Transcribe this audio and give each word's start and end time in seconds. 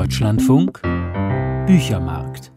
Deutschlandfunk 0.00 0.80
Büchermarkt. 1.66 2.52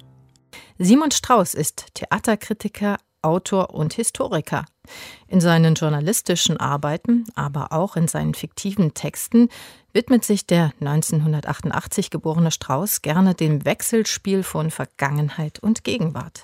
Simon 0.77 1.11
Strauß 1.11 1.55
ist 1.55 1.87
Theaterkritiker, 1.93 2.95
Autor 3.21 3.71
und 3.71 3.91
Historiker. 3.95 4.63
In 5.27 5.41
seinen 5.41 5.75
journalistischen 5.75 6.55
Arbeiten, 6.55 7.25
aber 7.35 7.73
auch 7.73 7.97
in 7.97 8.07
seinen 8.07 8.33
fiktiven 8.33 8.93
Texten 8.93 9.49
widmet 9.91 10.23
sich 10.23 10.47
der 10.47 10.71
1988 10.79 12.09
geborene 12.09 12.49
Strauß 12.49 13.01
gerne 13.01 13.35
dem 13.35 13.65
Wechselspiel 13.65 14.43
von 14.43 14.71
Vergangenheit 14.71 15.59
und 15.59 15.83
Gegenwart. 15.83 16.43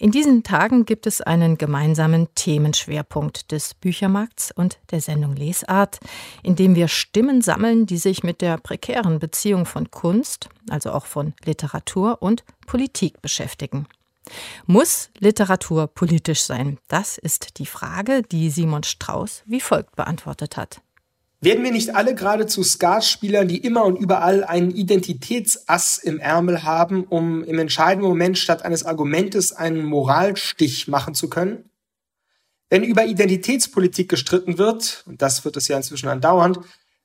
In 0.00 0.12
diesen 0.12 0.42
Tagen 0.42 0.86
gibt 0.86 1.06
es 1.06 1.20
einen 1.20 1.58
gemeinsamen 1.58 2.34
Themenschwerpunkt 2.34 3.52
des 3.52 3.74
Büchermarkts 3.74 4.50
und 4.50 4.78
der 4.92 5.02
Sendung 5.02 5.36
Lesart, 5.36 6.00
in 6.42 6.56
dem 6.56 6.74
wir 6.74 6.88
Stimmen 6.88 7.42
sammeln, 7.42 7.84
die 7.84 7.98
sich 7.98 8.22
mit 8.22 8.40
der 8.40 8.56
prekären 8.56 9.18
Beziehung 9.18 9.66
von 9.66 9.90
Kunst, 9.90 10.48
also 10.70 10.92
auch 10.92 11.04
von 11.04 11.34
Literatur 11.44 12.22
und 12.22 12.44
Politik 12.66 13.20
beschäftigen. 13.20 13.86
Muss 14.64 15.10
Literatur 15.18 15.86
politisch 15.86 16.44
sein? 16.44 16.78
Das 16.88 17.18
ist 17.18 17.58
die 17.58 17.66
Frage, 17.66 18.22
die 18.22 18.48
Simon 18.48 18.84
Strauß 18.84 19.42
wie 19.44 19.60
folgt 19.60 19.96
beantwortet 19.96 20.56
hat. 20.56 20.80
Werden 21.42 21.64
wir 21.64 21.72
nicht 21.72 21.94
alle 21.94 22.14
geradezu 22.14 22.62
Skatspielern, 22.62 23.48
die 23.48 23.58
immer 23.58 23.84
und 23.84 23.96
überall 23.96 24.44
einen 24.44 24.70
Identitätsass 24.70 25.96
im 25.96 26.18
Ärmel 26.18 26.64
haben, 26.64 27.04
um 27.04 27.42
im 27.44 27.58
entscheidenden 27.58 28.08
Moment 28.08 28.36
statt 28.36 28.62
eines 28.62 28.84
Argumentes 28.84 29.52
einen 29.52 29.82
Moralstich 29.82 30.86
machen 30.86 31.14
zu 31.14 31.30
können? 31.30 31.70
Wenn 32.68 32.84
über 32.84 33.06
Identitätspolitik 33.06 34.10
gestritten 34.10 34.58
wird, 34.58 35.02
und 35.06 35.22
das 35.22 35.44
wird 35.44 35.56
es 35.56 35.66
ja 35.68 35.78
inzwischen 35.78 36.10
andauernd, 36.10 36.60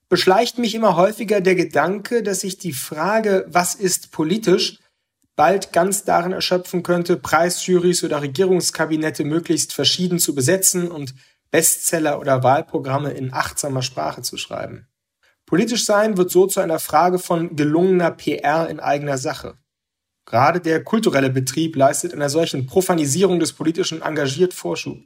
beschleicht 0.10 0.58
mich 0.58 0.76
immer 0.76 0.98
häufiger 0.98 1.40
der 1.40 1.56
Gedanke, 1.56 2.22
dass 2.22 2.42
sich 2.42 2.58
die 2.58 2.74
Frage, 2.74 3.46
was 3.48 3.74
ist 3.74 4.12
politisch, 4.12 4.80
bald 5.38 5.72
ganz 5.72 6.04
darin 6.04 6.34
erschöpfen 6.34 6.84
könnte, 6.84 7.16
Preisjurys 7.16 8.04
oder 8.04 8.22
Regierungskabinette 8.22 9.24
möglichst 9.24 9.74
verschieden 9.74 10.20
zu 10.20 10.36
besetzen 10.36 10.92
und 10.92 11.14
Bestseller 11.52 12.20
oder 12.20 12.44
Wahlprogramme 12.44 13.12
in 13.12 13.34
achtsamer 13.34 13.82
Sprache 13.82 14.22
zu 14.22 14.38
schreiben. 14.38 14.88
Politisch 15.46 15.86
sein 15.86 16.18
wird 16.18 16.32
so 16.32 16.48
zu 16.48 16.60
einer 16.60 16.80
Frage 16.80 17.20
von 17.20 17.56
gelungener 17.56 18.12
PR 18.12 18.70
in 18.70 18.80
eigener 18.80 19.18
Sache. 19.18 19.58
Gerade 20.26 20.60
der 20.60 20.84
kulturelle 20.84 21.30
Betrieb 21.30 21.76
leistet 21.76 22.14
einer 22.14 22.30
solchen 22.30 22.66
Profanisierung 22.66 23.40
des 23.40 23.54
Politischen 23.54 24.02
engagiert 24.02 24.56
Vorschub. 24.56 24.98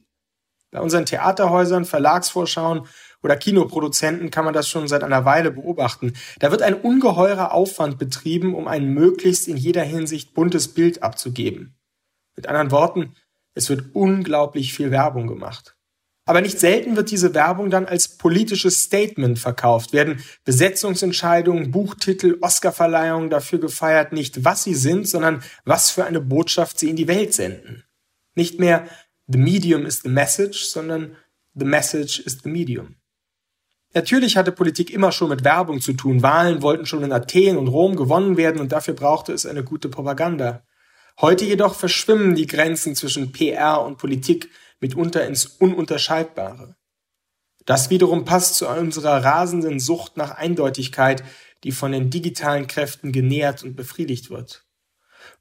Bei 0.71 0.79
unseren 0.79 1.05
Theaterhäusern, 1.05 1.83
Verlagsvorschauen 1.83 2.87
oder 3.23 3.35
Kinoproduzenten 3.35 4.29
kann 4.29 4.45
man 4.45 4.53
das 4.53 4.69
schon 4.69 4.87
seit 4.87 5.03
einer 5.03 5.25
Weile 5.25 5.51
beobachten. 5.51 6.13
Da 6.39 6.51
wird 6.51 6.61
ein 6.61 6.75
ungeheurer 6.75 7.53
Aufwand 7.53 7.97
betrieben, 7.97 8.55
um 8.55 8.67
ein 8.67 8.93
möglichst 8.93 9.47
in 9.47 9.57
jeder 9.57 9.83
Hinsicht 9.83 10.33
buntes 10.33 10.69
Bild 10.69 11.03
abzugeben. 11.03 11.75
Mit 12.35 12.47
anderen 12.47 12.71
Worten, 12.71 13.15
es 13.55 13.69
wird 13.69 13.93
unglaublich 13.93 14.73
viel 14.73 14.91
Werbung 14.91 15.27
gemacht. 15.27 15.75
Aber 16.29 16.41
nicht 16.41 16.59
selten 16.59 16.95
wird 16.95 17.09
diese 17.09 17.33
Werbung 17.33 17.71
dann 17.71 17.87
als 17.87 18.07
politisches 18.07 18.83
Statement 18.83 19.39
verkauft, 19.39 19.93
werden 19.93 20.23
Besetzungsentscheidungen, 20.45 21.71
Buchtitel, 21.71 22.37
Oscarverleihungen 22.39 23.31
dafür 23.31 23.57
gefeiert, 23.57 24.13
nicht 24.13 24.45
was 24.45 24.63
sie 24.63 24.75
sind, 24.75 25.07
sondern 25.07 25.41
was 25.65 25.89
für 25.89 26.05
eine 26.05 26.21
Botschaft 26.21 26.77
sie 26.77 26.91
in 26.91 26.95
die 26.95 27.07
Welt 27.07 27.33
senden. 27.33 27.83
Nicht 28.35 28.59
mehr 28.59 28.87
the 29.25 29.39
medium 29.39 29.87
is 29.87 30.03
the 30.03 30.09
message, 30.09 30.65
sondern 30.65 31.15
the 31.55 31.65
message 31.65 32.19
is 32.19 32.37
the 32.43 32.49
medium. 32.49 32.97
Natürlich 33.95 34.37
hatte 34.37 34.51
Politik 34.51 34.91
immer 34.91 35.11
schon 35.11 35.29
mit 35.29 35.43
Werbung 35.43 35.81
zu 35.81 35.93
tun. 35.93 36.21
Wahlen 36.21 36.61
wollten 36.61 36.85
schon 36.85 37.03
in 37.03 37.11
Athen 37.11 37.57
und 37.57 37.69
Rom 37.69 37.95
gewonnen 37.95 38.37
werden 38.37 38.61
und 38.61 38.71
dafür 38.71 38.93
brauchte 38.93 39.33
es 39.33 39.47
eine 39.47 39.63
gute 39.63 39.89
Propaganda. 39.89 40.61
Heute 41.21 41.43
jedoch 41.43 41.73
verschwimmen 41.73 42.35
die 42.35 42.45
Grenzen 42.45 42.93
zwischen 42.93 43.31
PR 43.31 43.81
und 43.81 43.97
Politik 43.97 44.51
mitunter 44.79 45.25
ins 45.25 45.45
Ununterscheidbare. 45.45 46.75
Das 47.65 47.89
wiederum 47.89 48.25
passt 48.25 48.55
zu 48.55 48.67
unserer 48.67 49.23
rasenden 49.23 49.79
Sucht 49.79 50.17
nach 50.17 50.31
Eindeutigkeit, 50.31 51.23
die 51.63 51.71
von 51.71 51.91
den 51.91 52.09
digitalen 52.09 52.67
Kräften 52.67 53.11
genährt 53.11 53.63
und 53.63 53.75
befriedigt 53.75 54.29
wird. 54.29 54.65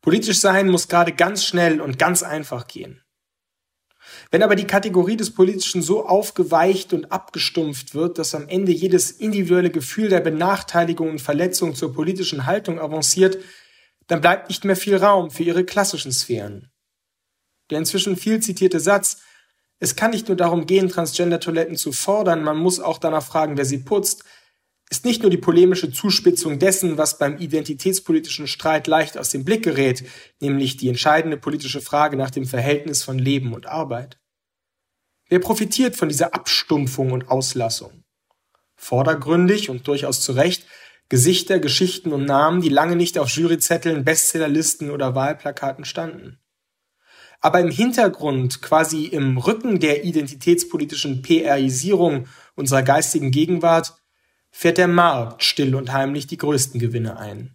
Politisch 0.02 0.40
sein 0.40 0.68
muss 0.68 0.88
gerade 0.88 1.12
ganz 1.12 1.44
schnell 1.44 1.80
und 1.80 1.98
ganz 1.98 2.22
einfach 2.22 2.66
gehen. 2.66 3.02
Wenn 4.30 4.42
aber 4.42 4.56
die 4.56 4.66
Kategorie 4.66 5.16
des 5.16 5.32
Politischen 5.32 5.82
so 5.82 6.06
aufgeweicht 6.06 6.92
und 6.92 7.12
abgestumpft 7.12 7.94
wird, 7.94 8.18
dass 8.18 8.34
am 8.34 8.48
Ende 8.48 8.72
jedes 8.72 9.10
individuelle 9.10 9.70
Gefühl 9.70 10.08
der 10.08 10.20
Benachteiligung 10.20 11.10
und 11.10 11.20
Verletzung 11.20 11.74
zur 11.74 11.94
politischen 11.94 12.46
Haltung 12.46 12.80
avanciert, 12.80 13.38
dann 14.06 14.20
bleibt 14.20 14.48
nicht 14.48 14.64
mehr 14.64 14.76
viel 14.76 14.96
Raum 14.96 15.30
für 15.30 15.42
ihre 15.42 15.64
klassischen 15.64 16.12
Sphären. 16.12 16.70
Der 17.70 17.78
inzwischen 17.78 18.16
viel 18.16 18.40
zitierte 18.40 18.80
Satz, 18.80 19.18
es 19.80 19.94
kann 19.94 20.10
nicht 20.10 20.28
nur 20.28 20.36
darum 20.36 20.66
gehen, 20.66 20.88
Transgender-Toiletten 20.88 21.76
zu 21.76 21.92
fordern, 21.92 22.42
man 22.42 22.56
muss 22.56 22.80
auch 22.80 22.98
danach 22.98 23.24
fragen, 23.24 23.56
wer 23.56 23.64
sie 23.64 23.78
putzt, 23.78 24.24
ist 24.90 25.04
nicht 25.04 25.22
nur 25.22 25.30
die 25.30 25.36
polemische 25.36 25.92
Zuspitzung 25.92 26.58
dessen, 26.58 26.96
was 26.96 27.18
beim 27.18 27.38
identitätspolitischen 27.38 28.46
Streit 28.46 28.86
leicht 28.86 29.18
aus 29.18 29.30
dem 29.30 29.44
Blick 29.44 29.62
gerät, 29.62 30.04
nämlich 30.40 30.78
die 30.78 30.88
entscheidende 30.88 31.36
politische 31.36 31.80
Frage 31.80 32.16
nach 32.16 32.30
dem 32.30 32.46
Verhältnis 32.46 33.02
von 33.02 33.18
Leben 33.18 33.52
und 33.52 33.66
Arbeit. 33.66 34.18
Wer 35.28 35.40
profitiert 35.40 35.94
von 35.94 36.08
dieser 36.08 36.34
Abstumpfung 36.34 37.12
und 37.12 37.28
Auslassung? 37.28 38.02
Vordergründig 38.76 39.68
und 39.68 39.86
durchaus 39.86 40.22
zu 40.22 40.32
Recht 40.32 40.64
Gesichter, 41.10 41.58
Geschichten 41.58 42.12
und 42.12 42.26
Namen, 42.26 42.60
die 42.60 42.68
lange 42.68 42.94
nicht 42.94 43.18
auf 43.18 43.30
Juryzetteln, 43.30 44.04
Bestsellerlisten 44.04 44.90
oder 44.90 45.14
Wahlplakaten 45.14 45.86
standen. 45.86 46.38
Aber 47.40 47.60
im 47.60 47.70
Hintergrund, 47.70 48.62
quasi 48.62 49.04
im 49.06 49.38
Rücken 49.38 49.78
der 49.78 50.04
identitätspolitischen 50.04 51.22
PRisierung 51.22 52.26
unserer 52.56 52.82
geistigen 52.82 53.30
Gegenwart, 53.30 53.94
fährt 54.50 54.78
der 54.78 54.88
Markt 54.88 55.44
still 55.44 55.74
und 55.74 55.92
heimlich 55.92 56.26
die 56.26 56.36
größten 56.36 56.80
Gewinne 56.80 57.18
ein. 57.18 57.54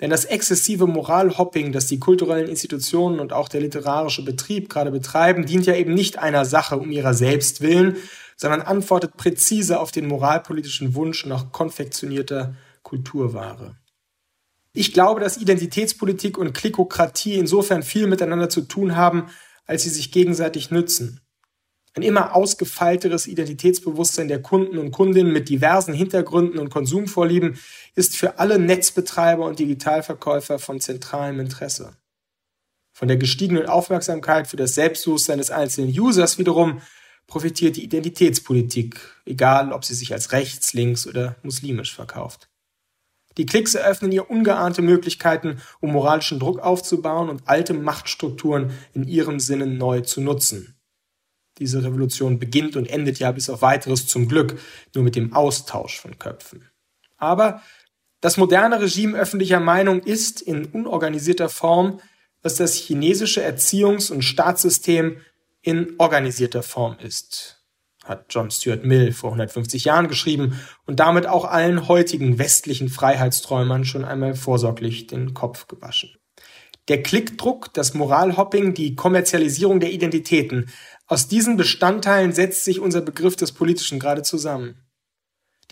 Denn 0.00 0.10
das 0.10 0.26
exzessive 0.26 0.86
Moralhopping, 0.86 1.72
das 1.72 1.86
die 1.86 1.98
kulturellen 1.98 2.48
Institutionen 2.48 3.18
und 3.18 3.32
auch 3.32 3.48
der 3.48 3.62
literarische 3.62 4.24
Betrieb 4.24 4.68
gerade 4.68 4.90
betreiben, 4.90 5.46
dient 5.46 5.66
ja 5.66 5.74
eben 5.74 5.94
nicht 5.94 6.18
einer 6.18 6.44
Sache 6.44 6.76
um 6.76 6.90
ihrer 6.90 7.14
selbst 7.14 7.62
willen, 7.62 7.96
sondern 8.36 8.60
antwortet 8.60 9.16
präzise 9.16 9.80
auf 9.80 9.92
den 9.92 10.06
moralpolitischen 10.06 10.94
Wunsch 10.94 11.24
nach 11.24 11.50
konfektionierter 11.50 12.54
Kulturware. 12.82 13.76
Ich 14.78 14.92
glaube, 14.92 15.20
dass 15.22 15.38
Identitätspolitik 15.38 16.36
und 16.36 16.52
Klikokratie 16.52 17.36
insofern 17.36 17.82
viel 17.82 18.06
miteinander 18.06 18.50
zu 18.50 18.60
tun 18.60 18.94
haben, 18.94 19.30
als 19.64 19.84
sie 19.84 19.88
sich 19.88 20.12
gegenseitig 20.12 20.70
nützen. 20.70 21.22
Ein 21.94 22.02
immer 22.02 22.36
ausgefeilteres 22.36 23.26
Identitätsbewusstsein 23.26 24.28
der 24.28 24.42
Kunden 24.42 24.76
und 24.76 24.90
Kundinnen 24.90 25.32
mit 25.32 25.48
diversen 25.48 25.94
Hintergründen 25.94 26.58
und 26.58 26.68
Konsumvorlieben 26.68 27.58
ist 27.94 28.18
für 28.18 28.38
alle 28.38 28.58
Netzbetreiber 28.58 29.46
und 29.46 29.58
Digitalverkäufer 29.58 30.58
von 30.58 30.78
zentralem 30.78 31.40
Interesse. 31.40 31.96
Von 32.92 33.08
der 33.08 33.16
gestiegenen 33.16 33.64
Aufmerksamkeit 33.64 34.46
für 34.46 34.58
das 34.58 34.74
Selbstbewusstsein 34.74 35.38
des 35.38 35.50
einzelnen 35.50 35.88
Users 35.88 36.36
wiederum 36.36 36.82
profitiert 37.26 37.76
die 37.76 37.84
Identitätspolitik, 37.84 39.00
egal 39.24 39.72
ob 39.72 39.86
sie 39.86 39.94
sich 39.94 40.12
als 40.12 40.32
rechts, 40.32 40.74
links 40.74 41.06
oder 41.06 41.36
muslimisch 41.42 41.94
verkauft. 41.94 42.50
Die 43.38 43.46
Klicks 43.46 43.74
eröffnen 43.74 44.12
ihr 44.12 44.30
ungeahnte 44.30 44.82
Möglichkeiten, 44.82 45.60
um 45.80 45.92
moralischen 45.92 46.38
Druck 46.38 46.60
aufzubauen 46.60 47.28
und 47.28 47.42
alte 47.46 47.74
Machtstrukturen 47.74 48.72
in 48.94 49.06
ihrem 49.06 49.40
Sinne 49.40 49.66
neu 49.66 50.00
zu 50.00 50.20
nutzen. 50.20 50.76
Diese 51.58 51.82
Revolution 51.82 52.38
beginnt 52.38 52.76
und 52.76 52.86
endet 52.86 53.18
ja 53.18 53.32
bis 53.32 53.50
auf 53.50 53.62
weiteres 53.62 54.06
zum 54.06 54.28
Glück 54.28 54.58
nur 54.94 55.04
mit 55.04 55.16
dem 55.16 55.32
Austausch 55.32 56.00
von 56.00 56.18
Köpfen. 56.18 56.68
Aber 57.16 57.62
das 58.20 58.36
moderne 58.36 58.80
Regime 58.80 59.18
öffentlicher 59.18 59.60
Meinung 59.60 60.00
ist 60.00 60.40
in 60.40 60.66
unorganisierter 60.66 61.48
Form, 61.48 62.00
was 62.42 62.56
das 62.56 62.74
chinesische 62.74 63.46
Erziehungs- 63.46 64.10
und 64.10 64.22
Staatssystem 64.22 65.18
in 65.62 65.94
organisierter 65.98 66.62
Form 66.62 66.96
ist 66.98 67.55
hat 68.06 68.26
John 68.30 68.50
Stuart 68.50 68.84
Mill 68.84 69.12
vor 69.12 69.30
150 69.30 69.84
Jahren 69.84 70.08
geschrieben 70.08 70.58
und 70.86 71.00
damit 71.00 71.26
auch 71.26 71.44
allen 71.44 71.88
heutigen 71.88 72.38
westlichen 72.38 72.88
Freiheitsträumern 72.88 73.84
schon 73.84 74.04
einmal 74.04 74.34
vorsorglich 74.34 75.06
den 75.06 75.34
Kopf 75.34 75.66
gewaschen. 75.66 76.10
Der 76.88 77.02
Klickdruck, 77.02 77.74
das 77.74 77.94
Moralhopping, 77.94 78.72
die 78.74 78.94
Kommerzialisierung 78.94 79.80
der 79.80 79.90
Identitäten, 79.90 80.70
aus 81.08 81.26
diesen 81.28 81.56
Bestandteilen 81.56 82.32
setzt 82.32 82.64
sich 82.64 82.80
unser 82.80 83.00
Begriff 83.00 83.36
des 83.36 83.52
Politischen 83.52 83.98
gerade 83.98 84.22
zusammen. 84.22 84.86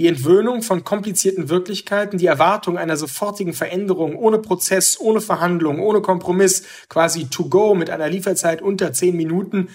Die 0.01 0.09
Entwöhnung 0.09 0.63
von 0.63 0.83
komplizierten 0.83 1.49
Wirklichkeiten, 1.49 2.19
die 2.19 2.27
Erwartung 2.27 2.77
einer 2.77 2.97
sofortigen 2.97 3.53
Veränderung 3.53 4.17
ohne 4.17 4.41
Prozess, 4.41 4.99
ohne 4.99 5.21
Verhandlung, 5.21 5.79
ohne 5.79 6.03
Kompromiss, 6.03 6.65
quasi 6.89 7.27
to 7.27 7.49
go 7.49 7.77
mit 7.77 7.91
einer 7.91 8.09
Lieferzeit 8.09 8.61
unter 8.61 8.93
zehn 8.93 9.17
Minuten, 9.17 9.69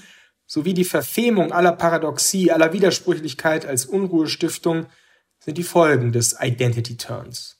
sowie 0.50 0.74
die 0.74 0.84
Verfemung 0.84 1.52
aller 1.52 1.74
Paradoxie, 1.74 2.52
aller 2.52 2.74
Widersprüchlichkeit 2.74 3.68
als 3.68 3.86
Unruhestiftung 3.86 4.88
sind 5.40 5.60
die 5.60 5.64
Folgen 5.64 6.12
des 6.12 6.36
Identity 6.42 6.98
Turns. 6.98 7.58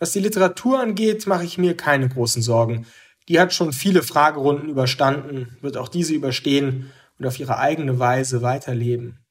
Was 0.00 0.10
die 0.10 0.18
Literatur 0.18 0.80
angeht, 0.80 1.28
mache 1.28 1.44
ich 1.44 1.58
mir 1.58 1.76
keine 1.76 2.08
großen 2.08 2.42
Sorgen. 2.42 2.86
Die 3.28 3.38
hat 3.38 3.54
schon 3.54 3.72
viele 3.72 4.02
Fragerunden 4.02 4.68
überstanden, 4.68 5.56
wird 5.60 5.76
auch 5.76 5.88
diese 5.88 6.12
überstehen 6.12 6.90
und 7.18 7.26
auf 7.26 7.38
ihre 7.38 7.58
eigene 7.58 8.00
Weise 8.00 8.42
weiterleben. 8.42 9.24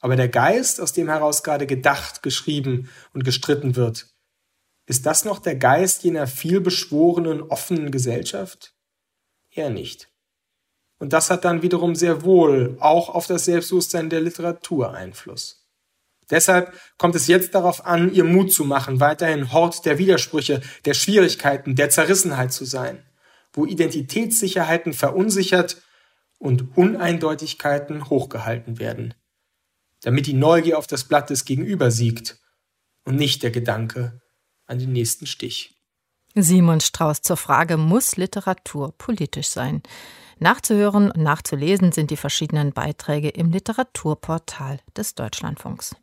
Aber 0.00 0.16
der 0.16 0.28
Geist, 0.28 0.80
aus 0.80 0.92
dem 0.92 1.08
heraus 1.08 1.44
gerade 1.44 1.66
gedacht, 1.68 2.22
geschrieben 2.22 2.90
und 3.14 3.24
gestritten 3.24 3.76
wird, 3.76 4.08
ist 4.86 5.06
das 5.06 5.24
noch 5.24 5.38
der 5.38 5.54
Geist 5.54 6.02
jener 6.02 6.26
vielbeschworenen, 6.26 7.42
offenen 7.42 7.92
Gesellschaft? 7.92 8.74
Eher 9.50 9.70
nicht. 9.70 10.08
Und 10.98 11.12
das 11.12 11.30
hat 11.30 11.44
dann 11.44 11.62
wiederum 11.62 11.94
sehr 11.94 12.22
wohl 12.22 12.76
auch 12.80 13.10
auf 13.10 13.26
das 13.26 13.44
Selbstbewusstsein 13.44 14.08
der 14.08 14.20
Literatur 14.20 14.94
Einfluss. 14.94 15.66
Deshalb 16.30 16.72
kommt 16.98 17.14
es 17.14 17.28
jetzt 17.28 17.54
darauf 17.54 17.86
an, 17.86 18.12
ihr 18.12 18.24
Mut 18.24 18.52
zu 18.52 18.64
machen, 18.64 18.98
weiterhin 18.98 19.52
Hort 19.52 19.84
der 19.84 19.98
Widersprüche, 19.98 20.60
der 20.84 20.94
Schwierigkeiten, 20.94 21.76
der 21.76 21.90
Zerrissenheit 21.90 22.52
zu 22.52 22.64
sein, 22.64 23.04
wo 23.52 23.64
Identitätssicherheiten 23.64 24.92
verunsichert 24.92 25.82
und 26.38 26.76
Uneindeutigkeiten 26.76 28.10
hochgehalten 28.10 28.78
werden, 28.78 29.14
damit 30.02 30.26
die 30.26 30.34
Neugier 30.34 30.78
auf 30.78 30.86
das 30.86 31.04
Blatt 31.04 31.30
des 31.30 31.44
Gegenüber 31.44 31.90
siegt 31.90 32.38
und 33.04 33.16
nicht 33.16 33.42
der 33.42 33.50
Gedanke 33.50 34.20
an 34.66 34.78
den 34.78 34.92
nächsten 34.92 35.26
Stich. 35.26 35.75
Simon 36.38 36.80
Strauß 36.80 37.22
zur 37.22 37.38
Frage, 37.38 37.78
muss 37.78 38.18
Literatur 38.18 38.92
politisch 38.98 39.48
sein? 39.48 39.82
Nachzuhören 40.38 41.10
und 41.10 41.22
nachzulesen 41.22 41.92
sind 41.92 42.10
die 42.10 42.18
verschiedenen 42.18 42.74
Beiträge 42.74 43.30
im 43.30 43.50
Literaturportal 43.50 44.80
des 44.94 45.14
Deutschlandfunks. 45.14 45.96